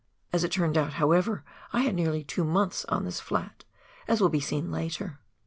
[0.33, 3.65] As it turned out, however, I had nearly two months on this flat,
[4.07, 5.19] as will be seen later.